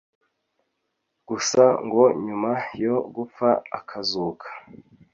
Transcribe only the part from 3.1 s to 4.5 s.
gupfa akazuka